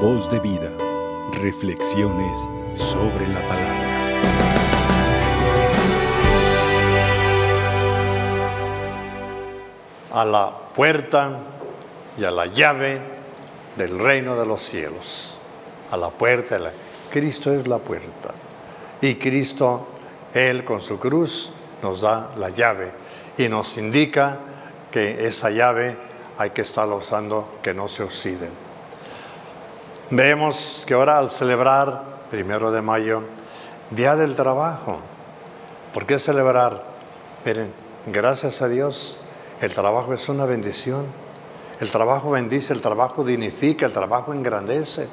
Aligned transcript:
Voz 0.00 0.28
de 0.28 0.38
vida. 0.40 0.70
Reflexiones 1.40 2.46
sobre 2.74 3.26
la 3.28 3.40
palabra. 3.48 3.86
A 10.12 10.24
la 10.26 10.52
puerta 10.74 11.38
y 12.18 12.24
a 12.24 12.30
la 12.30 12.44
llave 12.44 13.00
del 13.78 13.98
reino 13.98 14.36
de 14.36 14.44
los 14.44 14.62
cielos. 14.62 15.38
A 15.90 15.96
la 15.96 16.10
puerta. 16.10 16.58
La... 16.58 16.72
Cristo 17.10 17.50
es 17.50 17.66
la 17.66 17.78
puerta. 17.78 18.34
Y 19.00 19.14
Cristo, 19.14 19.86
Él 20.34 20.62
con 20.62 20.82
su 20.82 20.98
cruz, 20.98 21.52
nos 21.82 22.02
da 22.02 22.32
la 22.36 22.50
llave 22.50 22.92
y 23.38 23.48
nos 23.48 23.78
indica 23.78 24.36
que 24.90 25.26
esa 25.26 25.48
llave 25.48 25.96
hay 26.36 26.50
que 26.50 26.62
estarla 26.62 26.96
usando 26.96 27.48
que 27.62 27.72
no 27.72 27.88
se 27.88 28.02
oxiden. 28.02 28.65
Vemos 30.10 30.84
que 30.86 30.94
ahora 30.94 31.18
al 31.18 31.30
celebrar, 31.30 32.04
primero 32.30 32.70
de 32.70 32.80
mayo, 32.80 33.22
Día 33.90 34.14
del 34.14 34.36
Trabajo, 34.36 35.00
¿por 35.92 36.06
qué 36.06 36.20
celebrar? 36.20 36.84
Miren, 37.44 37.72
gracias 38.06 38.62
a 38.62 38.68
Dios, 38.68 39.18
el 39.60 39.74
trabajo 39.74 40.14
es 40.14 40.28
una 40.28 40.44
bendición. 40.44 41.06
El 41.80 41.90
trabajo 41.90 42.30
bendice, 42.30 42.72
el 42.72 42.80
trabajo 42.80 43.24
dignifica, 43.24 43.84
el 43.84 43.92
trabajo 43.92 44.32
engrandece. 44.32 45.08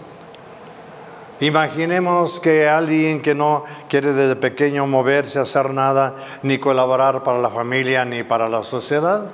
Imaginemos 1.39 2.39
que 2.39 2.69
alguien 2.69 3.21
que 3.23 3.33
no 3.33 3.63
quiere 3.89 4.13
desde 4.13 4.35
pequeño 4.35 4.85
moverse, 4.85 5.39
hacer 5.39 5.71
nada, 5.71 6.15
ni 6.43 6.59
colaborar 6.59 7.23
para 7.23 7.39
la 7.39 7.49
familia, 7.49 8.05
ni 8.05 8.21
para 8.21 8.47
la 8.47 8.63
sociedad, 8.63 9.25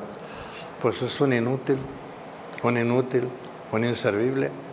pues 0.81 1.01
es 1.01 1.19
un 1.19 1.33
inútil, 1.33 1.77
un 2.63 2.77
inútil, 2.77 3.27
un 3.73 3.83
inservible. 3.83 4.68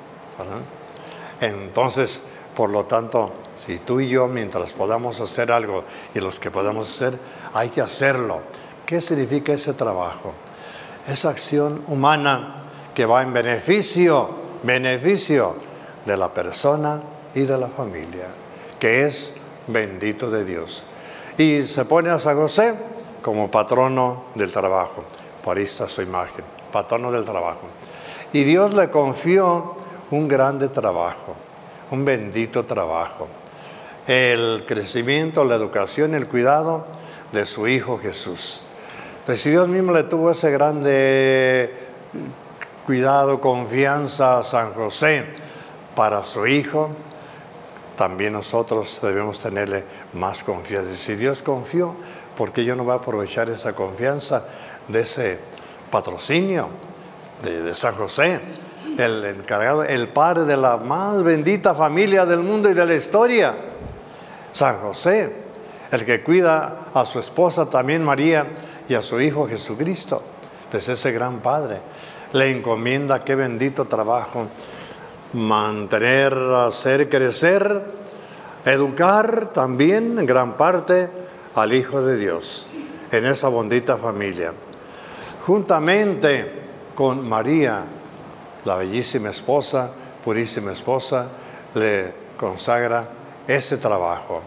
Entonces, 1.41 2.23
por 2.55 2.71
lo 2.71 2.85
tanto, 2.85 3.33
si 3.65 3.79
tú 3.79 4.01
y 4.01 4.09
yo, 4.09 4.29
mientras 4.29 4.73
podamos 4.73 5.21
hacer 5.21 5.53
algo 5.53 5.85
y 6.15 6.21
los 6.21 6.41
que 6.41 6.51
podamos 6.51 6.89
hacer, 6.89 7.19
hay 7.53 7.69
que 7.69 7.81
hacerlo. 7.81 8.41
¿Qué 8.85 9.01
significa 9.01 9.53
ese 9.53 9.75
trabajo? 9.75 10.33
Esa 11.07 11.31
acción 11.31 11.83
humana 11.87 12.57
que 12.95 13.05
va 13.05 13.23
en 13.23 13.33
beneficio, 13.33 14.31
beneficio 14.63 15.57
de 16.05 16.17
la 16.17 16.33
persona 16.33 17.03
y 17.35 17.43
de 17.43 17.59
la 17.59 17.69
familia, 17.69 18.29
que 18.81 19.05
es 19.07 19.35
bendito 19.67 20.31
de 20.31 20.45
Dios. 20.45 20.85
Y 21.37 21.63
se 21.65 21.85
pone 21.85 22.11
a 22.11 22.19
San 22.19 22.39
como 23.21 23.51
patrono 23.51 24.23
del 24.35 24.51
trabajo. 24.51 25.05
Por 25.45 25.59
está 25.59 25.89
su 25.89 26.03
imagen, 26.03 26.45
patrono 26.73 27.13
del 27.13 27.25
trabajo. 27.25 27.67
Y 28.33 28.45
Dios 28.45 28.75
le 28.75 28.91
confió 28.91 29.76
un 30.11 30.29
grande 30.29 30.69
trabajo, 30.69 31.35
un 31.91 32.05
bendito 32.05 32.65
trabajo. 32.65 33.29
El 34.07 34.65
crecimiento, 34.67 35.45
la 35.45 35.57
educación, 35.57 36.15
el 36.15 36.29
cuidado 36.29 36.85
de 37.33 37.45
su 37.45 37.67
Hijo 37.67 37.99
Jesús. 37.99 38.61
Entonces, 39.21 39.43
si 39.43 39.51
Dios 39.51 39.69
mismo 39.69 39.93
le 39.93 40.05
tuvo 40.05 40.31
ese 40.31 40.51
grande 40.53 41.75
cuidado, 42.85 43.41
confianza 43.41 44.39
a 44.39 44.43
San 44.45 44.73
José 44.75 45.25
para 45.97 46.25
su 46.25 46.47
Hijo, 46.47 46.91
también 47.97 48.35
nosotros 48.35 49.01
debemos 49.03 49.41
tenerle 49.41 49.85
más 50.13 50.45
confianza. 50.45 50.93
Y 50.93 50.95
si 50.95 51.17
Dios 51.17 51.43
confió, 51.43 51.97
¿por 52.37 52.53
qué 52.53 52.65
yo 52.65 52.77
no 52.77 52.85
voy 52.85 52.93
a 52.93 52.97
aprovechar 52.97 53.51
esa 53.51 53.73
confianza 53.73 54.45
de 54.87 55.01
ese 55.01 55.39
patrocinio 55.91 56.69
de, 57.43 57.75
San 57.75 57.95
José? 57.95 58.41
El 58.99 59.25
encargado, 59.25 59.85
el 59.85 60.09
padre 60.09 60.45
de 60.45 60.57
la 60.57 60.79
más 60.79 61.23
bendita 61.23 61.75
familia 61.75 62.25
del 62.25 62.41
mundo 62.41 62.71
y 62.71 62.75
de 62.75 62.87
la 62.87 62.95
historia, 62.95 63.55
San 64.53 64.79
José, 64.79 65.35
el 65.91 66.05
que 66.05 66.23
cuida 66.23 66.87
a 66.95 67.05
su 67.05 67.19
esposa 67.19 67.69
también 67.69 68.03
María 68.03 68.47
y 68.89 68.95
a 68.95 69.03
su 69.03 69.21
hijo 69.21 69.47
Jesucristo. 69.47 70.23
Entonces 70.65 70.99
ese 70.99 71.13
gran 71.13 71.41
padre 71.41 71.81
le 72.33 72.51
encomienda 72.51 73.21
qué 73.21 73.35
bendito 73.35 73.85
trabajo 73.85 74.47
mantener, 75.33 76.35
hacer 76.35 77.09
crecer, 77.09 77.83
educar 78.65 79.53
también 79.53 80.19
en 80.19 80.27
gran 80.27 80.57
parte 80.57 81.11
al 81.55 81.73
Hijo 81.73 82.03
de 82.03 82.17
Dios 82.17 82.69
en 83.11 83.27
esa 83.27 83.49
bondita 83.49 83.97
familia. 83.97 84.53
Juntamente 85.47 86.66
con 86.97 87.29
María, 87.29 87.85
la 88.65 88.75
bellísima 88.75 89.31
esposa, 89.31 89.93
purísima 90.25 90.73
esposa, 90.73 91.29
le 91.75 92.13
consagra 92.37 93.09
ese 93.47 93.77
trabajo. 93.77 94.43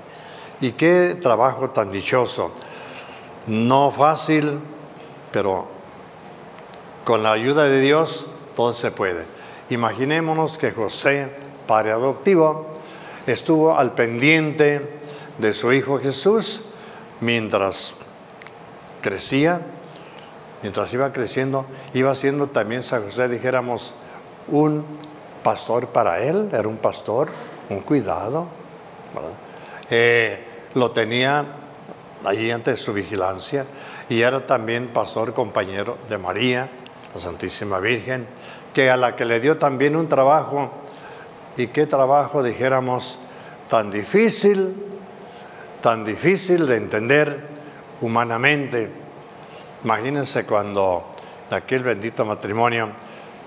Y 0.59 0.71
qué 0.71 1.15
trabajo 1.21 1.69
tan 1.69 1.89
dichoso. 1.91 2.51
No 3.47 3.91
fácil, 3.91 4.59
pero 5.31 5.67
con 7.05 7.23
la 7.23 7.31
ayuda 7.31 7.63
de 7.63 7.79
Dios 7.79 8.27
todo 8.55 8.73
se 8.73 8.91
puede. 8.91 9.25
Imaginémonos 9.69 10.57
que 10.57 10.71
José, 10.71 11.29
padre 11.67 11.91
adoptivo, 11.91 12.73
estuvo 13.27 13.77
al 13.77 13.93
pendiente 13.93 14.99
de 15.37 15.53
su 15.53 15.71
hijo 15.71 15.99
Jesús 15.99 16.61
mientras 17.21 17.93
crecía, 19.01 19.61
mientras 20.61 20.93
iba 20.93 21.11
creciendo, 21.11 21.65
iba 21.93 22.13
siendo 22.15 22.47
también 22.47 22.83
San 22.83 23.03
José, 23.03 23.27
dijéramos, 23.27 23.93
un 24.47 24.83
pastor 25.43 25.87
para 25.87 26.19
él, 26.21 26.49
era 26.51 26.67
un 26.67 26.77
pastor, 26.77 27.29
un 27.69 27.81
cuidado. 27.81 28.47
Eh, 29.89 30.43
lo 30.75 30.91
tenía 30.91 31.45
allí 32.25 32.51
ante 32.51 32.77
su 32.77 32.93
vigilancia 32.93 33.65
y 34.07 34.21
era 34.21 34.45
también 34.45 34.89
pastor 34.89 35.33
compañero 35.33 35.97
de 36.07 36.17
María, 36.17 36.69
la 37.13 37.19
Santísima 37.19 37.79
Virgen 37.79 38.27
que 38.73 38.89
a 38.89 38.97
la 38.97 39.15
que 39.15 39.25
le 39.25 39.39
dio 39.39 39.57
también 39.57 39.95
un 39.95 40.07
trabajo, 40.07 40.71
y 41.57 41.67
qué 41.67 41.85
trabajo, 41.85 42.43
dijéramos, 42.43 43.19
tan 43.67 43.91
difícil, 43.91 44.75
tan 45.81 46.05
difícil 46.05 46.67
de 46.67 46.77
entender 46.77 47.47
humanamente. 48.01 48.89
Imagínense 49.83 50.45
cuando 50.45 51.05
de 51.49 51.55
aquel 51.55 51.83
bendito 51.83 52.25
matrimonio, 52.25 52.89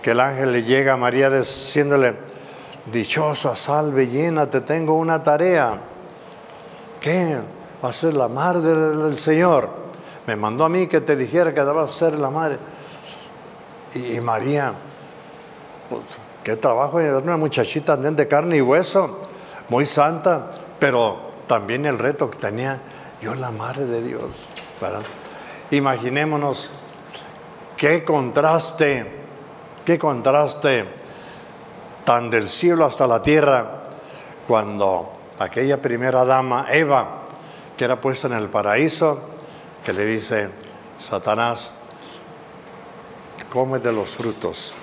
que 0.01 0.13
el 0.13 0.21
ángel 0.21 0.53
le 0.53 0.63
llega 0.65 0.95
a 0.95 0.97
María 0.97 1.31
diciéndole, 1.31 2.17
dichosa, 2.91 3.55
salve, 3.55 4.09
llena, 4.09 4.51
te 4.51 4.63
tengo 4.63 4.95
una 4.95 5.23
tarea. 5.23 5.79
¿Qué? 7.01 7.39
Va 7.85 7.91
a 7.91 7.93
ser 7.93 8.15
la 8.15 8.29
madre 8.29 8.61
del, 8.63 9.19
Señor. 9.19 9.69
Me 10.27 10.37
mandó 10.37 10.65
a 10.65 10.69
mí 10.69 10.87
que 10.87 11.01
te 11.01 11.17
dijera 11.17 11.53
que 11.53 11.61
debas 11.61 11.91
ser 11.91 12.19
la 12.19 12.31
madre. 12.31 12.59
y 13.95 14.21
María 14.21 14.75
pues, 15.89 16.03
qué 16.43 16.57
trabajo, 16.57 16.97
una 16.97 17.37
muchachita 17.37 17.97
de 17.97 18.29
carne 18.29 18.57
y 18.57 18.61
hueso, 18.63 19.21
muy 19.69 19.85
santa, 19.85 20.49
pero 20.79 21.33
también 21.47 21.85
el 21.85 21.99
reto 21.99 22.31
que 22.31 22.39
tenía 22.39 22.81
yo, 23.21 23.35
la 23.35 23.51
madre 23.51 23.85
de 23.85 24.03
Dios. 24.03 24.49
Imaginémonos 25.73 26.71
qué 27.77 28.05
contraste, 28.05 29.05
qué 29.85 29.99
contraste 29.99 30.85
tan 32.05 32.31
del 32.31 32.49
cielo 32.49 32.85
hasta 32.85 33.07
la 33.07 33.21
tierra 33.21 33.83
cuando 34.47 35.11
aquella 35.41 35.83
primera 35.83 36.25
dama, 36.25 36.67
Eva, 36.71 37.23
que 37.77 37.85
era 37.85 38.01
puesta 38.01 38.29
en 38.29 38.35
el 38.35 38.49
paraíso, 38.49 39.21
que 39.85 39.93
le 39.93 40.07
dice, 40.07 40.51
Satanás, 41.01 41.73
come 43.51 43.81
de 43.81 43.93
los 43.93 44.11
frutos 44.11 44.75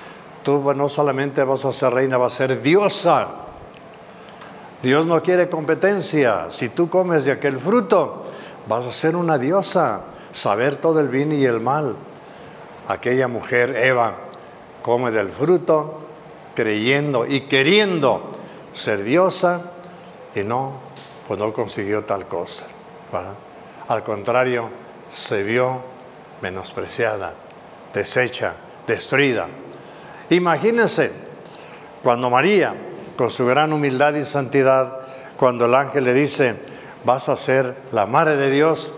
tú 0.44 0.74
no 0.74 0.90
solamente 0.90 1.44
vas 1.44 1.66
a 1.66 1.72
ser 1.72 1.94
reina, 1.94 2.18
vas 2.18 2.34
a 2.34 2.38
ser 2.38 2.62
diosa. 2.62 3.28
Dios 4.82 5.06
no 5.06 5.22
quiere 5.22 5.50
competencia. 5.50 6.48
Si 6.50 6.70
tú 6.70 6.90
comes 6.90 7.26
de 7.26 7.34
aquel 7.34 7.60
fruto, 7.60 8.24
vas 8.68 8.88
a 8.88 8.92
ser 8.92 9.16
una 9.16 9.38
diosa, 9.38 10.02
saber 10.32 10.78
todo 10.78 11.00
el 11.00 11.10
bien 11.10 11.32
y 11.32 11.46
el 11.46 11.60
mal. 11.60 11.96
Aquella 12.88 13.28
mujer, 13.28 13.76
Eva, 13.76 14.16
come 14.82 15.12
del 15.12 15.30
fruto, 15.30 16.02
creyendo 16.56 17.26
y 17.26 17.42
queriendo 17.42 18.28
ser 18.74 19.04
diosa, 19.04 19.72
y 20.36 20.42
no, 20.42 20.74
pues 21.28 21.40
no 21.40 21.54
consiguió 21.54 22.04
tal 22.04 22.28
cosa. 22.28 22.66
Al 23.88 24.04
contrario, 24.04 24.70
se 25.12 25.44
vio 25.44 25.82
menospreciada, 26.42 27.34
deshecha, 27.94 28.54
destruida. 28.86 29.48
Imagínense 30.30 31.12
cuando 32.04 32.30
María, 32.30 32.76
con 33.18 33.32
su 33.32 33.46
gran 33.46 33.74
humildad 33.74 34.14
y 34.16 34.26
santidad, 34.26 35.00
cuando 35.38 35.66
el 35.66 35.76
ángel 35.76 36.04
le 36.04 36.14
dice, 36.14 36.56
vas 37.04 37.30
a 37.30 37.36
ser 37.36 37.76
la 37.92 38.06
madre 38.06 38.38
de 38.38 38.52
Dios, 38.52 38.92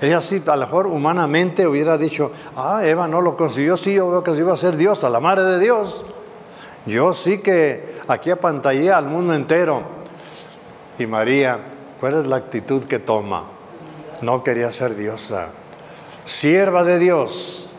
ella 0.00 0.20
sí, 0.20 0.42
a 0.46 0.56
lo 0.56 0.66
mejor 0.66 0.86
humanamente 0.86 1.66
hubiera 1.66 1.98
dicho, 1.98 2.30
ah, 2.56 2.80
Eva 2.84 3.08
no 3.08 3.20
lo 3.20 3.36
consiguió, 3.36 3.76
sí, 3.76 3.94
yo 3.94 4.10
veo 4.10 4.22
que 4.22 4.32
sí 4.34 4.40
iba 4.40 4.52
a 4.52 4.56
ser 4.56 4.76
Dios, 4.76 5.02
la 5.02 5.18
madre 5.18 5.42
de 5.44 5.58
Dios. 5.58 6.04
Yo 6.86 7.12
sí 7.12 7.38
que 7.38 7.96
aquí 8.06 8.30
apantallé 8.30 8.92
al 8.92 9.06
mundo 9.06 9.34
entero. 9.34 9.82
Y 10.98 11.06
María, 11.06 11.60
¿cuál 12.00 12.20
es 12.20 12.26
la 12.26 12.36
actitud 12.36 12.84
que 12.84 12.98
toma? 12.98 13.44
No 14.22 14.44
quería 14.44 14.70
ser 14.72 14.94
diosa. 14.94 15.48
Sierva 16.24 16.84
de 16.84 16.98
Dios, 16.98 17.70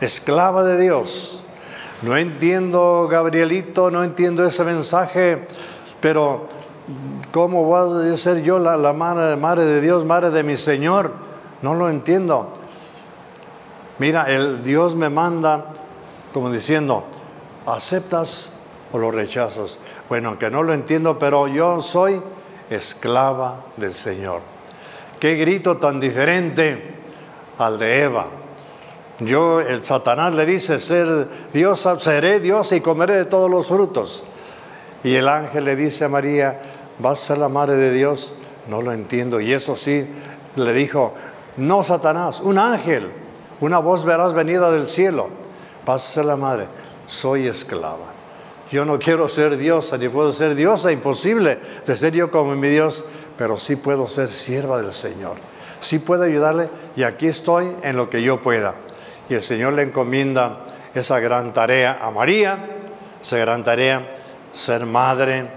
esclava 0.00 0.64
de 0.64 0.80
Dios. 0.80 1.42
No 2.02 2.16
entiendo, 2.16 3.08
Gabrielito, 3.10 3.90
no 3.90 4.04
entiendo 4.04 4.44
ese 4.46 4.64
mensaje, 4.64 5.46
pero 6.00 6.44
¿cómo 7.32 7.64
voy 7.64 8.10
a 8.10 8.16
ser 8.16 8.42
yo 8.42 8.58
la, 8.58 8.92
madre 8.92 9.64
de 9.64 9.80
Dios, 9.80 10.04
madre 10.04 10.30
de 10.30 10.42
mi 10.42 10.56
Señor? 10.56 11.27
No 11.62 11.74
lo 11.74 11.90
entiendo. 11.90 12.58
Mira, 13.98 14.24
el 14.24 14.62
Dios 14.62 14.94
me 14.94 15.08
manda 15.08 15.66
como 16.32 16.50
diciendo, 16.50 17.04
¿aceptas 17.66 18.52
o 18.92 18.98
lo 18.98 19.10
rechazas? 19.10 19.78
Bueno, 20.08 20.38
que 20.38 20.50
no 20.50 20.62
lo 20.62 20.72
entiendo, 20.72 21.18
pero 21.18 21.48
yo 21.48 21.80
soy 21.80 22.22
esclava 22.70 23.64
del 23.76 23.94
Señor. 23.94 24.40
Qué 25.18 25.34
grito 25.34 25.78
tan 25.78 25.98
diferente 25.98 26.94
al 27.58 27.78
de 27.78 28.02
Eva. 28.02 28.28
Yo, 29.20 29.60
el 29.60 29.84
Satanás 29.84 30.34
le 30.34 30.46
dice, 30.46 30.78
ser 30.78 31.28
Dios, 31.52 31.88
seré 31.98 32.38
Dios 32.38 32.70
y 32.70 32.80
comeré 32.80 33.14
de 33.14 33.24
todos 33.24 33.50
los 33.50 33.66
frutos. 33.66 34.22
Y 35.02 35.16
el 35.16 35.28
ángel 35.28 35.64
le 35.64 35.74
dice 35.74 36.04
a 36.04 36.08
María, 36.08 36.60
¿vas 37.00 37.22
a 37.22 37.26
ser 37.26 37.38
la 37.38 37.48
madre 37.48 37.76
de 37.76 37.92
Dios? 37.92 38.32
No 38.68 38.80
lo 38.80 38.92
entiendo. 38.92 39.40
Y 39.40 39.52
eso 39.52 39.74
sí, 39.74 40.08
le 40.54 40.72
dijo, 40.72 41.14
no 41.58 41.82
Satanás, 41.82 42.40
un 42.40 42.58
ángel, 42.58 43.10
una 43.60 43.78
voz 43.78 44.04
verás 44.04 44.32
venida 44.32 44.70
del 44.70 44.86
cielo. 44.86 45.28
Ser 45.98 46.26
la 46.26 46.36
madre. 46.36 46.68
Soy 47.06 47.46
esclava. 47.46 48.12
Yo 48.70 48.84
no 48.84 48.98
quiero 48.98 49.30
ser 49.30 49.56
diosa, 49.56 49.96
ni 49.96 50.10
puedo 50.10 50.32
ser 50.32 50.54
diosa, 50.54 50.92
imposible 50.92 51.58
de 51.86 51.96
ser 51.96 52.12
yo 52.12 52.30
como 52.30 52.54
mi 52.54 52.68
Dios, 52.68 53.04
pero 53.38 53.58
sí 53.58 53.76
puedo 53.76 54.06
ser 54.06 54.28
sierva 54.28 54.82
del 54.82 54.92
Señor. 54.92 55.36
Sí 55.80 55.98
puedo 55.98 56.24
ayudarle 56.24 56.68
y 56.94 57.04
aquí 57.04 57.28
estoy 57.28 57.74
en 57.82 57.96
lo 57.96 58.10
que 58.10 58.22
yo 58.22 58.42
pueda 58.42 58.74
y 59.28 59.34
el 59.34 59.42
Señor 59.42 59.74
le 59.74 59.82
encomienda 59.82 60.64
esa 60.94 61.20
gran 61.20 61.52
tarea 61.52 61.98
a 62.00 62.10
María, 62.10 62.58
esa 63.22 63.36
gran 63.38 63.62
tarea, 63.62 64.06
ser 64.52 64.86
madre, 64.86 65.50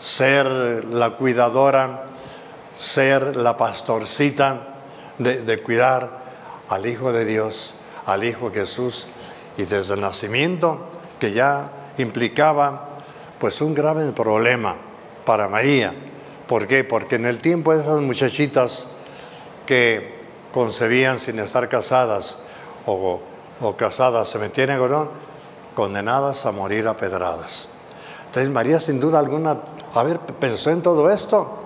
ser 0.00 0.46
la 0.84 1.10
cuidadora, 1.10 2.04
ser 2.76 3.36
la 3.36 3.56
pastorcita 3.56 4.73
de, 5.18 5.62
cuidar 5.62 6.24
al 6.68 6.86
Hijo 6.86 7.12
de 7.12 7.24
Dios, 7.24 7.74
al 8.06 8.24
Hijo 8.24 8.50
Jesús, 8.52 9.06
y 9.56 9.64
desde 9.64 9.94
el 9.94 10.00
nacimiento, 10.00 10.80
que 11.20 11.32
ya 11.32 11.70
implicaba 11.98 12.88
pues 13.38 13.60
un 13.60 13.74
grave 13.74 14.10
problema 14.12 14.76
para 15.24 15.48
María. 15.48 15.94
¿Por 16.46 16.66
qué? 16.66 16.84
Porque 16.84 17.16
en 17.16 17.26
el 17.26 17.40
tiempo 17.40 17.74
de 17.74 17.82
esas 17.82 18.00
muchachitas 18.00 18.88
que 19.66 20.14
concebían 20.52 21.18
sin 21.18 21.38
estar 21.38 21.68
casadas, 21.68 22.38
o, 22.86 23.20
casadas 23.76 24.28
se 24.28 24.38
metieron 24.38 24.90
no, 24.90 25.08
condenadas 25.74 26.44
a 26.46 26.52
morir 26.52 26.86
a 26.86 26.96
pedradas. 26.96 27.68
Entonces 28.26 28.50
María 28.50 28.80
sin 28.80 29.00
duda 29.00 29.18
alguna, 29.18 29.58
a 29.94 30.02
ver, 30.02 30.18
pensó 30.18 30.70
en 30.70 30.82
todo 30.82 31.08
esto. 31.10 31.58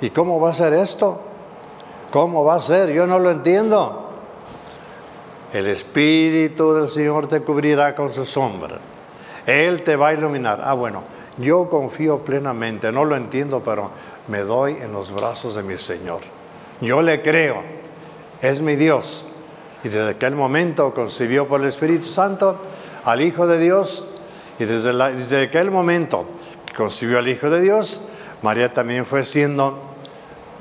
¿Y 0.00 0.10
cómo 0.10 0.40
va 0.40 0.50
a 0.50 0.54
ser 0.54 0.72
esto? 0.74 1.20
¿Cómo 2.10 2.44
va 2.44 2.56
a 2.56 2.60
ser? 2.60 2.90
Yo 2.92 3.06
no 3.06 3.18
lo 3.18 3.30
entiendo. 3.30 4.10
El 5.52 5.66
Espíritu 5.66 6.72
del 6.72 6.88
Señor 6.88 7.28
te 7.28 7.40
cubrirá 7.40 7.94
con 7.94 8.12
su 8.12 8.24
sombra. 8.24 8.78
Él 9.46 9.82
te 9.82 9.96
va 9.96 10.08
a 10.08 10.14
iluminar. 10.14 10.60
Ah, 10.62 10.74
bueno, 10.74 11.02
yo 11.38 11.68
confío 11.68 12.18
plenamente, 12.18 12.90
no 12.92 13.04
lo 13.04 13.16
entiendo, 13.16 13.62
pero 13.64 13.90
me 14.28 14.40
doy 14.40 14.76
en 14.80 14.92
los 14.92 15.12
brazos 15.12 15.54
de 15.54 15.62
mi 15.62 15.78
Señor. 15.78 16.20
Yo 16.80 17.00
le 17.02 17.22
creo, 17.22 17.62
es 18.42 18.60
mi 18.60 18.76
Dios. 18.76 19.26
Y 19.84 19.88
desde 19.88 20.10
aquel 20.10 20.34
momento 20.34 20.92
concibió 20.92 21.46
por 21.46 21.60
el 21.60 21.68
Espíritu 21.68 22.06
Santo 22.06 22.58
al 23.04 23.20
Hijo 23.20 23.46
de 23.46 23.58
Dios. 23.58 24.04
Y 24.58 24.64
desde, 24.64 24.92
desde 25.14 25.44
aquel 25.44 25.70
momento 25.70 26.24
concibió 26.76 27.18
al 27.18 27.28
Hijo 27.28 27.50
de 27.50 27.60
Dios, 27.60 28.00
María 28.42 28.72
también 28.72 29.06
fue 29.06 29.24
siendo 29.24 29.78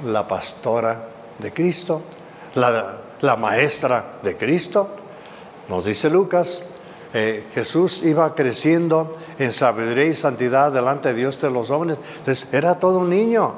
la 0.05 0.27
pastora 0.27 1.14
de 1.39 1.53
Cristo, 1.53 2.01
la, 2.55 3.01
la 3.21 3.35
maestra 3.35 4.19
de 4.23 4.37
Cristo. 4.37 4.89
Nos 5.69 5.85
dice 5.85 6.09
Lucas, 6.09 6.63
eh, 7.13 7.47
Jesús 7.53 8.03
iba 8.03 8.35
creciendo 8.35 9.09
en 9.39 9.53
sabiduría 9.53 10.05
y 10.05 10.13
santidad 10.13 10.71
delante 10.71 11.09
de 11.09 11.15
Dios 11.15 11.39
de 11.39 11.49
los 11.49 11.71
hombres. 11.71 11.97
Entonces 12.17 12.49
era 12.51 12.77
todo 12.77 12.99
un 12.99 13.09
niño, 13.09 13.53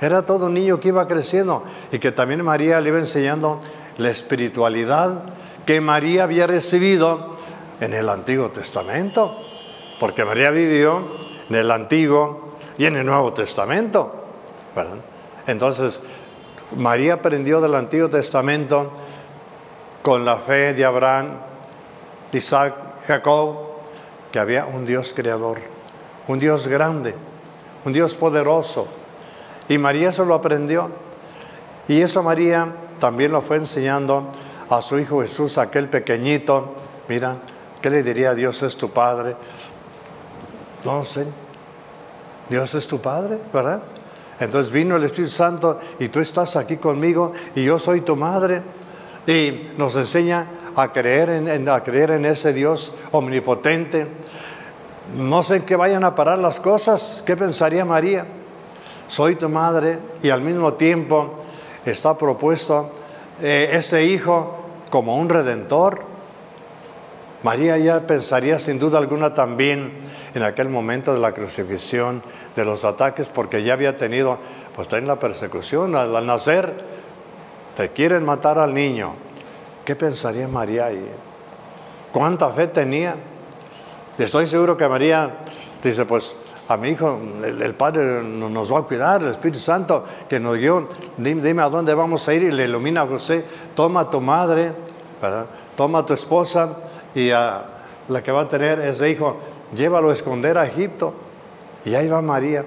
era 0.00 0.22
todo 0.22 0.46
un 0.46 0.54
niño 0.54 0.80
que 0.80 0.88
iba 0.88 1.06
creciendo 1.06 1.62
y 1.92 1.98
que 1.98 2.10
también 2.12 2.44
María 2.44 2.80
le 2.80 2.88
iba 2.88 2.98
enseñando 2.98 3.60
la 3.96 4.10
espiritualidad 4.10 5.22
que 5.64 5.80
María 5.80 6.24
había 6.24 6.46
recibido 6.48 7.36
en 7.80 7.94
el 7.94 8.08
Antiguo 8.08 8.50
Testamento, 8.50 9.38
porque 10.00 10.24
María 10.24 10.50
vivió 10.50 11.16
en 11.48 11.54
el 11.54 11.70
Antiguo 11.70 12.38
y 12.76 12.86
en 12.86 12.96
el 12.96 13.06
Nuevo 13.06 13.32
Testamento. 13.32 14.24
Entonces, 15.46 16.00
María 16.76 17.14
aprendió 17.14 17.60
del 17.60 17.74
Antiguo 17.74 18.08
Testamento 18.08 18.92
con 20.02 20.24
la 20.24 20.36
fe 20.36 20.72
de 20.72 20.84
Abraham, 20.84 21.30
Isaac, 22.32 22.74
Jacob, 23.06 23.56
que 24.30 24.38
había 24.38 24.66
un 24.66 24.84
Dios 24.84 25.12
creador, 25.14 25.58
un 26.28 26.38
Dios 26.38 26.68
grande, 26.68 27.14
un 27.84 27.92
Dios 27.92 28.14
poderoso. 28.14 28.86
Y 29.68 29.78
María 29.78 30.10
eso 30.10 30.24
lo 30.24 30.34
aprendió. 30.34 30.90
Y 31.88 32.00
eso 32.00 32.22
María 32.22 32.72
también 33.00 33.32
lo 33.32 33.42
fue 33.42 33.56
enseñando 33.56 34.28
a 34.68 34.80
su 34.80 34.98
hijo 34.98 35.22
Jesús, 35.22 35.58
aquel 35.58 35.88
pequeñito. 35.88 36.74
Mira, 37.08 37.36
¿qué 37.82 37.90
le 37.90 38.04
diría 38.04 38.34
Dios 38.34 38.62
es 38.62 38.76
tu 38.76 38.90
Padre? 38.90 39.34
No 40.84 41.04
sé. 41.04 41.26
Dios 42.48 42.74
es 42.74 42.86
tu 42.86 43.00
Padre, 43.00 43.38
¿verdad? 43.52 43.82
Entonces 44.40 44.72
vino 44.72 44.96
el 44.96 45.04
Espíritu 45.04 45.32
Santo 45.32 45.78
y 45.98 46.08
tú 46.08 46.20
estás 46.20 46.56
aquí 46.56 46.78
conmigo 46.78 47.32
y 47.54 47.62
yo 47.62 47.78
soy 47.78 48.00
tu 48.00 48.16
madre. 48.16 48.62
Y 49.26 49.68
nos 49.76 49.94
enseña 49.96 50.46
a 50.74 50.92
creer 50.92 51.28
en, 51.28 51.68
a 51.68 51.82
creer 51.82 52.12
en 52.12 52.24
ese 52.24 52.54
Dios 52.54 52.92
omnipotente. 53.12 54.06
No 55.16 55.42
sé 55.42 55.56
en 55.56 55.62
qué 55.62 55.76
vayan 55.76 56.04
a 56.04 56.14
parar 56.14 56.38
las 56.38 56.58
cosas. 56.58 57.22
¿Qué 57.26 57.36
pensaría 57.36 57.84
María? 57.84 58.26
Soy 59.08 59.36
tu 59.36 59.48
madre 59.48 59.98
y 60.22 60.30
al 60.30 60.40
mismo 60.40 60.74
tiempo 60.74 61.34
está 61.84 62.16
propuesto 62.16 62.90
eh, 63.42 63.70
ese 63.72 64.04
hijo 64.04 64.56
como 64.90 65.16
un 65.16 65.28
redentor. 65.28 66.00
María 67.42 67.76
ya 67.76 68.06
pensaría 68.06 68.58
sin 68.58 68.78
duda 68.78 68.98
alguna 68.98 69.34
también 69.34 70.09
en 70.34 70.42
aquel 70.42 70.68
momento 70.68 71.12
de 71.12 71.18
la 71.18 71.32
crucifixión, 71.32 72.22
de 72.54 72.64
los 72.64 72.84
ataques, 72.84 73.28
porque 73.28 73.62
ya 73.62 73.72
había 73.72 73.96
tenido, 73.96 74.38
pues 74.74 74.86
está 74.86 74.98
en 74.98 75.06
la 75.06 75.18
persecución 75.18 75.96
al, 75.96 76.26
nacer, 76.26 76.72
te 77.76 77.90
quieren 77.90 78.24
matar 78.24 78.58
al 78.58 78.74
niño. 78.74 79.14
¿Qué 79.84 79.96
pensaría 79.96 80.46
María 80.46 80.86
ahí? 80.86 81.04
¿Cuánta 82.12 82.50
fe 82.50 82.68
tenía? 82.68 83.16
Estoy 84.18 84.46
seguro 84.46 84.76
que 84.76 84.88
María 84.88 85.38
dice, 85.82 86.04
pues 86.04 86.34
a 86.68 86.76
mi 86.76 86.90
hijo, 86.90 87.18
el, 87.44 87.74
Padre 87.74 88.22
nos 88.22 88.72
va 88.72 88.78
a 88.78 88.82
cuidar, 88.82 89.22
el 89.22 89.30
Espíritu 89.30 89.58
Santo 89.58 90.04
que 90.28 90.38
nos 90.38 90.56
dio, 90.56 90.86
dime, 91.16 91.62
a 91.62 91.68
dónde 91.68 91.94
vamos 91.94 92.28
a 92.28 92.34
ir 92.34 92.44
y 92.44 92.52
le 92.52 92.64
ilumina 92.64 93.02
a 93.02 93.06
José, 93.08 93.44
toma 93.74 94.00
a 94.02 94.10
tu 94.10 94.20
madre, 94.20 94.72
toma 95.76 96.00
a 96.00 96.06
tu 96.06 96.14
esposa 96.14 96.76
y 97.12 97.30
a 97.30 97.64
la 98.08 98.22
que 98.22 98.30
va 98.30 98.42
a 98.42 98.48
tener 98.48 98.78
ese 98.80 99.10
hijo, 99.10 99.38
llévalo 99.74 100.10
a 100.10 100.12
esconder 100.12 100.58
a 100.58 100.66
Egipto. 100.66 101.14
Y 101.84 101.94
ahí 101.94 102.08
va 102.08 102.20
María. 102.20 102.64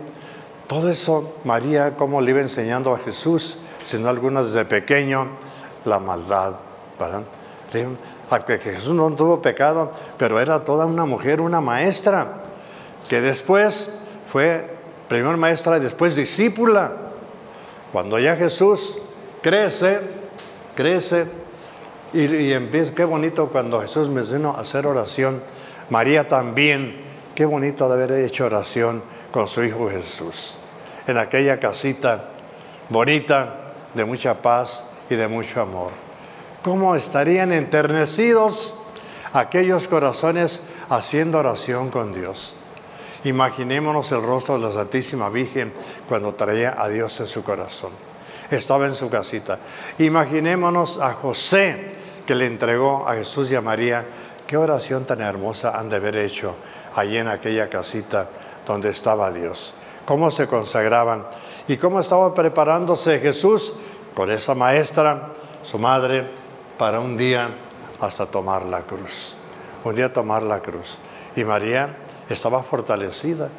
Todo 0.67 0.89
eso, 0.89 1.33
María, 1.43 1.95
como 1.95 2.21
le 2.21 2.31
iba 2.31 2.41
enseñando 2.41 2.93
a 2.93 2.99
Jesús, 2.99 3.57
siendo 3.83 4.09
algunas 4.09 4.47
desde 4.47 4.65
pequeño, 4.65 5.27
la 5.85 5.99
maldad. 5.99 6.53
¿verdad? 6.99 7.23
Aunque 8.29 8.57
Jesús 8.59 8.93
no 8.93 9.11
tuvo 9.11 9.41
pecado, 9.41 9.91
pero 10.17 10.39
era 10.39 10.63
toda 10.63 10.85
una 10.85 11.05
mujer, 11.05 11.41
una 11.41 11.61
maestra 11.61 12.39
que 13.07 13.21
después 13.21 13.91
fue 14.27 14.69
primero 15.07 15.37
maestra 15.37 15.77
y 15.77 15.81
después 15.81 16.15
discípula. 16.15 16.93
Cuando 17.91 18.17
ya 18.17 18.35
Jesús 18.35 18.97
crece, 19.41 19.99
crece 20.75 21.27
y, 22.13 22.51
empieza, 22.53 22.93
qué 22.93 23.05
bonito 23.05 23.49
cuando 23.49 23.81
Jesús 23.81 24.09
me 24.09 24.21
vino 24.23 24.55
a 24.57 24.61
hacer 24.61 24.87
oración. 24.87 25.41
María 25.89 26.27
también, 26.27 27.01
qué 27.35 27.45
bonito 27.45 27.87
de 27.87 27.93
haber 27.93 28.11
hecho 28.23 28.45
oración 28.45 29.03
con 29.31 29.47
su 29.47 29.63
Hijo 29.63 29.89
Jesús. 29.89 30.57
En 31.07 31.17
aquella 31.17 31.59
casita 31.59 32.29
bonita, 32.89 33.59
de 33.93 34.05
mucha 34.05 34.41
paz 34.41 34.85
y 35.09 35.15
de 35.15 35.27
mucho 35.27 35.61
amor. 35.61 35.91
¿Cómo 36.63 36.95
estarían 36.95 37.51
enternecidos 37.51 38.79
aquellos 39.33 39.87
corazones 39.87 40.61
haciendo 40.89 41.39
oración 41.39 41.89
con 41.89 42.13
Dios. 42.13 42.55
Imaginémonos 43.25 44.11
el 44.11 44.21
rostro 44.21 44.59
de 44.59 44.67
la 44.67 44.71
Santísima 44.71 45.29
Virgen 45.29 45.73
cuando 46.07 46.33
traía 46.33 46.81
a 46.81 46.87
Dios 46.87 47.19
en 47.19 47.25
su 47.25 47.43
corazón. 47.43 47.91
Estaba 48.51 48.85
en 48.85 48.95
su 48.95 49.09
casita. 49.09 49.59
Imaginémonos 49.97 50.99
a 50.99 51.13
José 51.13 51.95
que 52.25 52.35
le 52.35 52.45
entregó 52.45 53.07
a 53.07 53.15
Jesús 53.15 53.51
y 53.51 53.55
a 53.55 53.61
María. 53.61 54.05
Qué 54.47 54.57
oración 54.57 55.05
tan 55.05 55.21
hermosa 55.21 55.77
han 55.77 55.89
de 55.89 55.95
haber 55.95 56.17
hecho 56.17 56.55
allí 56.95 57.17
en 57.17 57.27
aquella 57.27 57.69
casita 57.69 58.29
donde 58.65 58.89
estaba 58.89 59.31
Dios. 59.31 59.75
Cómo 60.05 60.29
se 60.29 60.47
consagraban 60.47 61.25
y 61.67 61.77
cómo 61.77 61.99
estaba 61.99 62.33
preparándose 62.33 63.19
Jesús 63.19 63.73
con 64.13 64.29
esa 64.29 64.53
maestra, 64.53 65.29
su 65.63 65.79
madre, 65.79 66.29
para 66.77 66.99
un 66.99 67.15
día 67.15 67.55
hasta 67.99 68.25
tomar 68.25 68.65
la 68.65 68.81
cruz. 68.81 69.35
Un 69.83 69.95
día 69.95 70.11
tomar 70.11 70.43
la 70.43 70.59
cruz. 70.59 70.97
Y 71.35 71.43
María 71.43 71.97
estaba 72.29 72.63
fortalecida. 72.63 73.49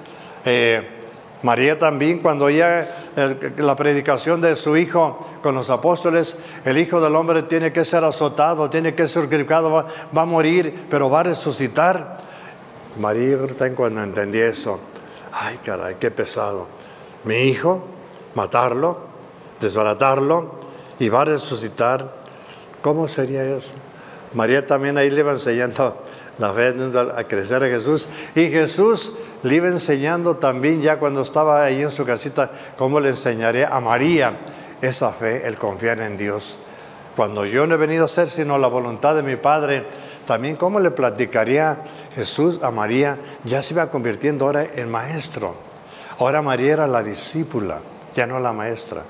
Eh, 0.44 1.03
María 1.44 1.78
también, 1.78 2.20
cuando 2.20 2.46
oía 2.46 3.10
la 3.58 3.76
predicación 3.76 4.40
de 4.40 4.56
su 4.56 4.78
hijo 4.78 5.18
con 5.42 5.54
los 5.54 5.68
apóstoles, 5.68 6.38
el 6.64 6.78
Hijo 6.78 7.02
del 7.02 7.14
Hombre 7.14 7.42
tiene 7.42 7.70
que 7.70 7.84
ser 7.84 8.02
azotado, 8.02 8.70
tiene 8.70 8.94
que 8.94 9.06
ser 9.06 9.28
criticado, 9.28 9.70
va, 9.70 9.86
a 10.22 10.24
morir, 10.24 10.86
pero 10.88 11.10
va 11.10 11.20
a 11.20 11.24
resucitar. 11.24 12.16
María 12.98 13.36
cuando 13.76 14.02
entendí 14.02 14.38
eso, 14.38 14.80
ay 15.32 15.58
caray, 15.62 15.96
qué 16.00 16.10
pesado. 16.10 16.66
Mi 17.24 17.36
hijo, 17.42 17.84
matarlo, 18.34 19.00
desbaratarlo 19.60 20.50
y 20.98 21.10
va 21.10 21.22
a 21.22 21.24
resucitar. 21.26 22.10
¿Cómo 22.80 23.06
sería 23.06 23.44
eso? 23.44 23.74
María 24.32 24.66
también 24.66 24.96
ahí 24.96 25.10
le 25.10 25.22
va 25.22 25.32
enseñando 25.32 25.98
la 26.38 26.52
fe 26.52 26.74
a 27.16 27.24
crecer 27.24 27.62
a 27.62 27.66
Jesús. 27.66 28.08
Y 28.34 28.48
Jesús 28.48 29.12
le 29.42 29.54
iba 29.54 29.68
enseñando 29.68 30.36
también 30.36 30.80
ya 30.80 30.98
cuando 30.98 31.22
estaba 31.22 31.64
ahí 31.64 31.82
en 31.82 31.90
su 31.90 32.04
casita, 32.04 32.50
cómo 32.76 33.00
le 33.00 33.10
enseñaré 33.10 33.64
a 33.64 33.80
María 33.80 34.32
esa 34.80 35.12
fe, 35.12 35.46
el 35.46 35.56
confiar 35.56 36.00
en 36.00 36.16
Dios. 36.16 36.58
Cuando 37.16 37.44
yo 37.44 37.66
no 37.66 37.74
he 37.74 37.78
venido 37.78 38.06
a 38.06 38.08
ser 38.08 38.28
sino 38.28 38.58
la 38.58 38.68
voluntad 38.68 39.14
de 39.14 39.22
mi 39.22 39.36
Padre, 39.36 39.86
también 40.26 40.56
cómo 40.56 40.80
le 40.80 40.90
platicaría 40.90 41.78
Jesús 42.14 42.60
a 42.62 42.70
María, 42.70 43.18
ya 43.44 43.62
se 43.62 43.74
iba 43.74 43.90
convirtiendo 43.90 44.46
ahora 44.46 44.66
en 44.74 44.90
maestro. 44.90 45.54
Ahora 46.18 46.42
María 46.42 46.72
era 46.72 46.86
la 46.86 47.02
discípula, 47.02 47.82
ya 48.14 48.26
no 48.26 48.40
la 48.40 48.52
maestra. 48.52 49.02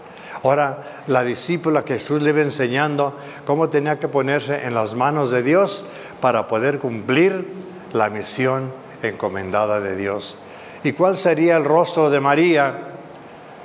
Ahora 0.42 1.02
la 1.06 1.24
discípula 1.24 1.84
que 1.84 1.94
Jesús 1.94 2.20
le 2.20 2.30
iba 2.30 2.42
enseñando 2.42 3.14
cómo 3.46 3.70
tenía 3.70 3.98
que 3.98 4.08
ponerse 4.08 4.64
en 4.66 4.74
las 4.74 4.94
manos 4.94 5.30
de 5.30 5.42
Dios 5.42 5.86
para 6.20 6.46
poder 6.48 6.78
cumplir 6.78 7.52
la 7.92 8.10
misión 8.10 8.72
encomendada 9.02 9.80
de 9.80 9.96
Dios. 9.96 10.38
¿Y 10.82 10.92
cuál 10.92 11.16
sería 11.16 11.56
el 11.56 11.64
rostro 11.64 12.10
de 12.10 12.20
María? 12.20 12.78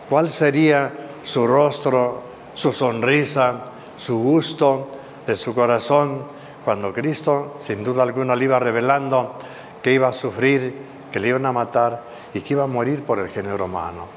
¿Cuál 0.09 0.29
sería 0.29 0.91
su 1.23 1.45
rostro, 1.45 2.23
su 2.53 2.71
sonrisa, 2.73 3.61
su 3.97 4.17
gusto 4.17 4.87
de 5.27 5.35
su 5.35 5.53
corazón 5.53 6.23
cuando 6.63 6.93
Cristo, 6.93 7.57
sin 7.59 7.83
duda 7.83 8.03
alguna, 8.03 8.35
le 8.35 8.45
iba 8.45 8.59
revelando 8.59 9.35
que 9.81 9.93
iba 9.93 10.07
a 10.07 10.13
sufrir, 10.13 10.75
que 11.11 11.19
le 11.19 11.29
iban 11.29 11.45
a 11.45 11.51
matar 11.51 12.03
y 12.33 12.41
que 12.41 12.53
iba 12.53 12.63
a 12.63 12.67
morir 12.67 13.03
por 13.03 13.19
el 13.19 13.29
género 13.29 13.65
humano? 13.65 14.07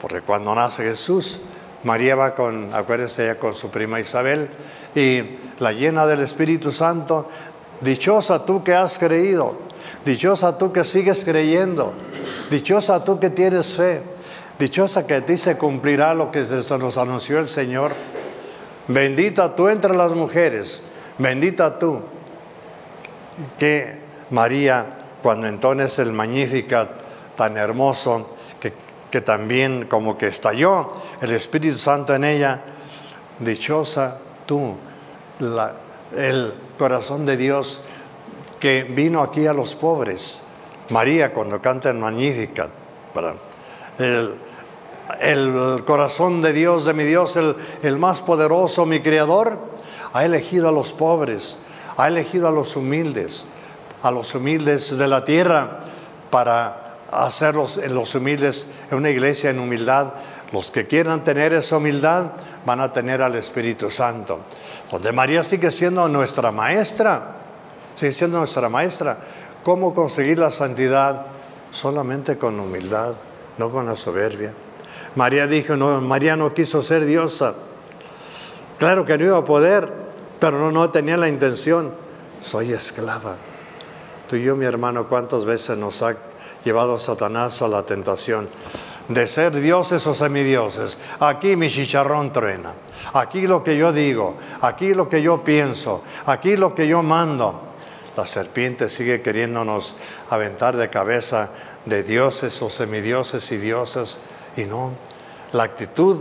Porque 0.00 0.20
cuando 0.20 0.54
nace 0.54 0.82
Jesús, 0.82 1.40
María 1.84 2.14
va 2.16 2.34
con, 2.34 2.72
acuérdense 2.74 3.26
ya 3.26 3.38
con 3.38 3.54
su 3.54 3.70
prima 3.70 4.00
Isabel, 4.00 4.48
y 4.94 5.22
la 5.58 5.72
llena 5.72 6.06
del 6.06 6.20
Espíritu 6.20 6.72
Santo, 6.72 7.28
Dichosa 7.82 8.44
tú 8.44 8.62
que 8.62 8.74
has 8.74 8.96
creído, 8.96 9.56
dichosa 10.04 10.56
tú 10.56 10.72
que 10.72 10.84
sigues 10.84 11.24
creyendo, 11.24 11.92
dichosa 12.48 13.02
tú 13.02 13.18
que 13.18 13.28
tienes 13.28 13.74
fe, 13.74 14.02
dichosa 14.58 15.04
que 15.04 15.20
ti 15.20 15.36
se 15.36 15.58
cumplirá 15.58 16.14
lo 16.14 16.30
que 16.30 16.44
nos 16.78 16.96
anunció 16.96 17.40
el 17.40 17.48
Señor. 17.48 17.90
Bendita 18.86 19.56
tú 19.56 19.68
entre 19.68 19.96
las 19.96 20.12
mujeres, 20.12 20.82
bendita 21.18 21.78
tú. 21.78 22.00
Que 23.58 24.00
María, 24.30 24.86
cuando 25.20 25.48
entones 25.48 25.98
el 25.98 26.12
Magnificat 26.12 26.88
tan 27.34 27.56
hermoso, 27.56 28.28
que, 28.60 28.72
que 29.10 29.20
también 29.20 29.86
como 29.86 30.16
que 30.16 30.28
estalló 30.28 30.88
el 31.20 31.32
Espíritu 31.32 31.78
Santo 31.78 32.14
en 32.14 32.22
ella, 32.22 32.62
dichosa 33.40 34.18
tú, 34.46 34.76
el 36.16 36.52
corazón 36.78 37.26
de 37.26 37.36
Dios 37.36 37.82
que 38.60 38.84
vino 38.84 39.22
aquí 39.22 39.46
a 39.46 39.52
los 39.52 39.74
pobres. 39.74 40.40
María 40.90 41.32
cuando 41.32 41.60
canta 41.60 41.90
en 41.90 42.00
Magnífica, 42.00 42.68
el, 43.98 44.34
el, 45.20 45.84
corazón 45.84 46.42
de 46.42 46.52
Dios, 46.52 46.84
de 46.84 46.92
mi 46.92 47.04
Dios, 47.04 47.34
el, 47.36 47.56
el 47.82 47.98
más 47.98 48.20
poderoso, 48.20 48.86
mi 48.86 49.00
Creador, 49.00 49.58
ha 50.12 50.24
elegido 50.24 50.68
a 50.68 50.72
los 50.72 50.92
pobres, 50.92 51.56
ha 51.96 52.08
elegido 52.08 52.48
a 52.48 52.50
los 52.50 52.76
humildes, 52.76 53.46
a 54.02 54.10
los 54.10 54.34
humildes 54.34 54.96
de 54.96 55.08
la 55.08 55.24
tierra 55.24 55.80
para 56.30 56.96
hacerlos 57.10 57.78
en 57.78 57.94
los 57.94 58.14
humildes 58.14 58.66
en 58.90 58.98
una 58.98 59.10
iglesia 59.10 59.50
en 59.50 59.58
humildad. 59.58 60.12
Los 60.52 60.70
que 60.70 60.86
quieran 60.86 61.24
tener 61.24 61.52
esa 61.52 61.78
humildad 61.78 62.32
van 62.64 62.80
a 62.80 62.92
tener 62.92 63.22
al 63.22 63.34
Espíritu 63.34 63.90
Santo 63.90 64.40
donde 64.92 65.10
María 65.10 65.42
sigue 65.42 65.70
siendo 65.70 66.06
nuestra 66.06 66.52
maestra, 66.52 67.36
sigue 67.96 68.12
siendo 68.12 68.36
nuestra 68.36 68.68
maestra. 68.68 69.16
¿Cómo 69.64 69.94
conseguir 69.94 70.38
la 70.38 70.50
santidad? 70.50 71.26
Solamente 71.70 72.36
con 72.36 72.60
humildad, 72.60 73.14
no 73.56 73.70
con 73.70 73.86
la 73.86 73.96
soberbia. 73.96 74.52
María 75.14 75.46
dijo, 75.46 75.76
no, 75.76 75.98
María 76.02 76.36
no 76.36 76.52
quiso 76.52 76.82
ser 76.82 77.06
diosa. 77.06 77.54
Claro 78.78 79.06
que 79.06 79.16
no 79.16 79.24
iba 79.24 79.38
a 79.38 79.44
poder, 79.44 79.90
pero 80.38 80.58
no, 80.58 80.70
no 80.70 80.90
tenía 80.90 81.16
la 81.16 81.28
intención. 81.28 81.94
Soy 82.42 82.72
esclava. 82.72 83.36
Tú 84.28 84.36
y 84.36 84.42
yo, 84.42 84.56
mi 84.56 84.66
hermano, 84.66 85.08
¿cuántas 85.08 85.46
veces 85.46 85.78
nos 85.78 86.02
ha 86.02 86.16
llevado 86.64 86.98
Satanás 86.98 87.62
a 87.62 87.68
la 87.68 87.82
tentación 87.84 88.46
de 89.08 89.26
ser 89.26 89.58
dioses 89.58 90.06
o 90.06 90.12
semidioses? 90.12 90.98
Aquí 91.18 91.56
mi 91.56 91.70
chicharrón 91.70 92.30
truena 92.30 92.74
aquí 93.12 93.46
lo 93.46 93.62
que 93.62 93.76
yo 93.76 93.92
digo, 93.92 94.36
aquí 94.60 94.94
lo 94.94 95.08
que 95.08 95.22
yo 95.22 95.44
pienso, 95.44 96.02
aquí 96.26 96.56
lo 96.56 96.74
que 96.74 96.86
yo 96.86 97.02
mando. 97.02 97.60
La 98.16 98.26
serpiente 98.26 98.88
sigue 98.88 99.22
queriéndonos 99.22 99.96
aventar 100.28 100.76
de 100.76 100.90
cabeza 100.90 101.50
de 101.86 102.02
dioses 102.02 102.60
o 102.62 102.70
semidioses 102.70 103.50
y 103.52 103.56
diosas 103.56 104.20
y 104.56 104.64
no. 104.64 104.92
La 105.52 105.64
actitud 105.64 106.18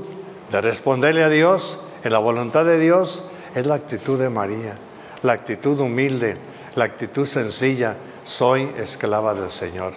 de 0.50 0.62
responderle 0.62 1.24
a 1.24 1.30
Dios 1.30 1.80
en 2.04 2.12
la 2.14 2.20
voluntad 2.20 2.66
de 2.66 2.80
Dios 2.80 3.24
es 3.56 3.66
la 3.66 3.76
actitud 3.76 4.20
de 4.20 4.30
María, 4.30 4.78
la 5.22 5.34
actitud 5.34 5.80
humilde, 5.80 6.38
la 6.76 6.86
actitud 6.86 7.26
sencilla. 7.26 7.98
Soy 8.24 8.72
esclava 8.78 9.34
del 9.34 9.52
Señor. 9.52 9.94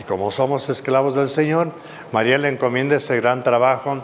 Y 0.00 0.04
como 0.04 0.30
somos 0.30 0.68
esclavos 0.68 1.14
del 1.14 1.28
Señor, 1.28 1.70
María 2.12 2.38
le 2.38 2.48
encomienda 2.48 2.96
ese 2.96 3.16
gran 3.16 3.44
trabajo, 3.44 4.02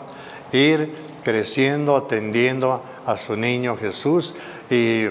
ir 0.51 0.95
creciendo, 1.23 1.95
atendiendo 1.95 2.81
a 3.05 3.17
su 3.17 3.35
niño 3.35 3.77
Jesús 3.77 4.35
y 4.69 5.07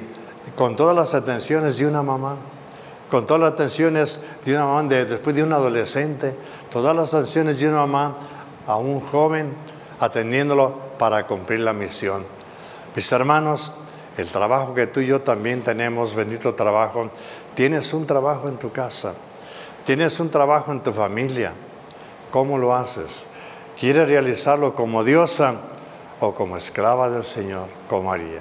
con 0.57 0.76
todas 0.76 0.95
las 0.95 1.14
atenciones 1.14 1.78
de 1.78 1.87
una 1.87 2.02
mamá, 2.02 2.37
con 3.11 3.26
todas 3.26 3.42
las 3.42 3.52
atenciones 3.52 4.21
de 4.45 4.54
una 4.54 4.64
mamá 4.64 4.83
después 4.85 5.35
de 5.35 5.42
un 5.42 5.52
adolescente, 5.52 6.35
todas 6.71 6.95
las 6.95 7.12
atenciones 7.12 7.59
de 7.59 7.69
una 7.69 7.87
mamá 7.87 8.16
a 8.66 8.76
un 8.76 9.00
joven, 9.00 9.54
atendiéndolo 10.00 10.75
para 10.99 11.26
cumplir 11.26 11.61
la 11.61 11.73
misión. 11.73 12.25
Mis 12.95 13.11
hermanos, 13.12 13.73
el 14.16 14.28
trabajo 14.28 14.75
que 14.75 14.87
tú 14.87 15.00
y 15.00 15.07
yo 15.07 15.23
también 15.23 15.62
tenemos, 15.62 16.14
bendito 16.14 16.54
trabajo, 16.54 17.11
tienes 17.54 17.92
un 17.95 18.07
trabajo 18.07 18.49
en 18.49 18.57
tu 18.59 18.71
casa, 18.71 19.14
tienes 19.85 20.19
un 20.21 20.31
trabajo 20.31 20.73
en 20.73 20.81
tu 20.83 20.92
familia. 20.92 21.52
¿Cómo 22.31 22.59
lo 22.59 22.75
haces? 22.75 23.26
¿Quieres 23.78 24.09
realizarlo 24.09 24.75
como 24.75 25.04
diosa? 25.04 25.57
O 26.23 26.35
como 26.35 26.57
esclava 26.57 27.11
del 27.11 27.25
Señor, 27.25 27.67
como 27.88 28.11
María. 28.11 28.41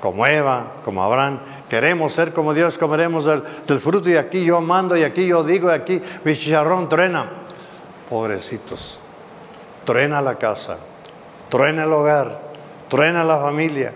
Como 0.00 0.26
Eva, 0.26 0.74
como 0.84 1.02
Abraham, 1.02 1.40
queremos 1.68 2.12
ser 2.12 2.32
como 2.32 2.54
Dios, 2.54 2.78
comeremos 2.78 3.24
del, 3.24 3.80
fruto 3.80 4.08
y 4.08 4.16
aquí 4.16 4.44
yo 4.44 4.60
mando 4.60 4.96
y 4.96 5.02
aquí 5.02 5.26
yo 5.26 5.44
digo 5.44 5.70
y 5.70 5.74
aquí 5.74 6.02
mi 6.24 6.34
chicharrón 6.34 6.88
truena. 6.88 7.26
Pobrecitos, 8.08 9.00
truena 9.84 10.20
la 10.20 10.36
casa, 10.36 10.78
truena 11.48 11.84
el 11.84 11.92
hogar, 11.92 12.40
truena 12.88 13.24
la 13.24 13.38
familia. 13.38 13.92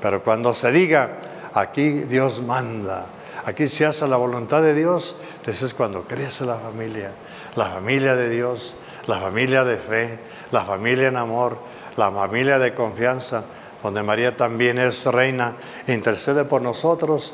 Pero 0.00 0.22
cuando 0.22 0.52
se 0.52 0.72
diga, 0.72 1.18
aquí 1.54 1.90
Dios 1.90 2.42
manda, 2.42 3.06
aquí 3.44 3.68
se 3.68 3.86
hace 3.86 4.06
la 4.08 4.16
voluntad 4.16 4.62
de 4.62 4.74
Dios, 4.74 5.16
entonces 5.36 5.62
es 5.62 5.74
cuando 5.74 6.02
crece 6.02 6.44
la 6.44 6.56
familia, 6.56 7.12
la 7.56 7.66
familia 7.66 8.16
de 8.16 8.28
Dios, 8.30 8.74
la 9.06 9.20
familia 9.20 9.64
de 9.64 9.76
fe, 9.76 10.18
la 10.50 10.64
familia 10.64 11.08
en 11.08 11.16
amor, 11.16 11.71
la 11.96 12.10
familia 12.10 12.58
de 12.58 12.74
confianza, 12.74 13.44
donde 13.82 14.02
María 14.02 14.36
también 14.36 14.78
es 14.78 15.04
reina, 15.06 15.56
intercede 15.86 16.44
por 16.44 16.62
nosotros 16.62 17.32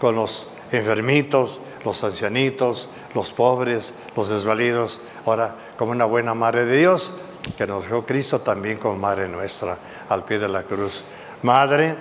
con 0.00 0.16
los 0.16 0.48
enfermitos, 0.72 1.60
los 1.84 2.02
ancianitos, 2.02 2.88
los 3.14 3.30
pobres, 3.30 3.94
los 4.16 4.28
desvalidos. 4.28 5.00
Ahora, 5.26 5.54
como 5.76 5.92
una 5.92 6.04
buena 6.04 6.34
madre 6.34 6.64
de 6.64 6.78
Dios, 6.78 7.14
que 7.56 7.66
nos 7.66 7.84
dejó 7.84 8.04
Cristo 8.04 8.40
también 8.40 8.78
como 8.78 8.96
madre 8.96 9.28
nuestra 9.28 9.78
al 10.08 10.24
pie 10.24 10.38
de 10.38 10.48
la 10.48 10.62
cruz. 10.62 11.04
Madre, 11.42 11.96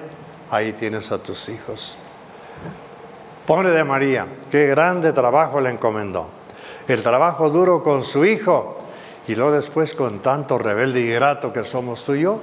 ahí 0.49 0.73
tienes 0.73 1.11
a 1.11 1.17
tus 1.17 1.49
hijos. 1.49 1.97
Pobre 3.45 3.71
de 3.71 3.83
María, 3.83 4.25
qué 4.49 4.67
grande 4.67 5.11
trabajo 5.11 5.59
le 5.59 5.69
encomendó. 5.69 6.29
El 6.87 7.01
trabajo 7.03 7.49
duro 7.49 7.83
con 7.83 8.03
su 8.03 8.25
hijo 8.25 8.77
y 9.27 9.35
luego 9.35 9.51
después 9.51 9.93
con 9.93 10.19
tanto 10.19 10.57
rebelde 10.57 11.01
y 11.01 11.07
grato 11.07 11.53
que 11.53 11.63
somos 11.63 12.03
tú 12.03 12.13
y 12.13 12.21
yo. 12.21 12.39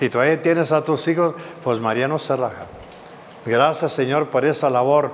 Y 0.00 0.08
todavía 0.08 0.40
tienes 0.40 0.72
a 0.72 0.82
tus 0.82 1.06
hijos, 1.08 1.34
pues 1.62 1.80
María 1.80 2.08
no 2.08 2.18
se 2.18 2.36
raja. 2.36 2.66
Gracias 3.44 3.92
Señor 3.92 4.28
por 4.28 4.44
esa 4.44 4.70
labor 4.70 5.12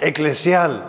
eclesial, 0.00 0.84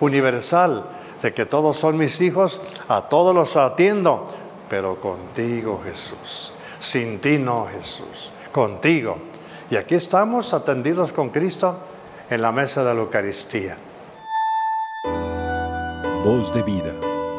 universal, 0.00 0.84
de 1.22 1.34
que 1.34 1.46
todos 1.46 1.76
son 1.76 1.96
mis 1.96 2.20
hijos, 2.20 2.60
a 2.88 3.08
todos 3.08 3.34
los 3.34 3.56
atiendo, 3.56 4.24
pero 4.68 5.00
contigo 5.00 5.80
Jesús. 5.84 6.52
Sin 6.78 7.20
ti 7.20 7.38
no 7.38 7.66
Jesús, 7.72 8.30
contigo. 8.52 9.18
Y 9.70 9.76
aquí 9.76 9.96
estamos 9.96 10.54
atendidos 10.54 11.12
con 11.12 11.30
Cristo 11.30 11.76
en 12.30 12.42
la 12.42 12.52
mesa 12.52 12.84
de 12.84 12.94
la 12.94 13.00
Eucaristía. 13.00 13.76
Voz 16.22 16.52
de 16.52 16.62
vida, 16.62 16.94